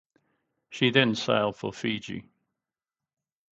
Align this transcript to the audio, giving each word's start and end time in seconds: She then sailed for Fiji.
She 0.71 0.89
then 0.89 1.13
sailed 1.13 1.57
for 1.57 1.71
Fiji. 1.71 2.25